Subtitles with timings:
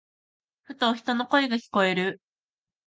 [0.63, 2.19] ふと、人の声が聞こえる。